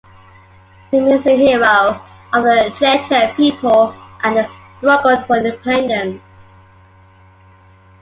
He 0.89 0.97
remains 0.99 1.27
a 1.27 1.37
hero 1.37 2.01
of 2.33 2.43
the 2.43 2.73
Chechen 2.79 3.35
people 3.35 3.93
and 4.23 4.35
its 4.39 4.51
struggle 4.79 5.15
for 5.25 5.37
independence. 5.37 6.57